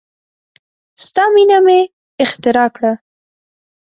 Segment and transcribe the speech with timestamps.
[1.05, 1.79] ستا مینه مې
[2.23, 2.91] اختراع کړه